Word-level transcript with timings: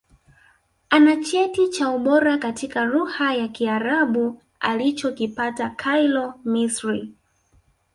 Ana 0.89 1.17
Cheti 1.23 1.67
cha 1.69 1.89
Ubora 1.89 2.37
katika 2.37 2.85
Lugha 2.85 3.33
ya 3.33 3.47
Kiarabu 3.47 4.41
alichokipata 4.59 5.69
Cairo 5.69 6.33
Misri 6.45 7.13